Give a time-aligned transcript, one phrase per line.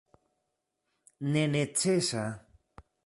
[1.31, 2.23] nenecesa